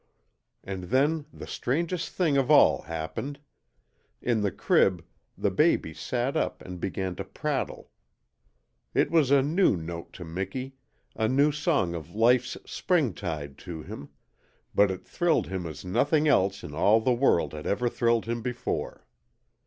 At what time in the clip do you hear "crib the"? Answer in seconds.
4.49-5.51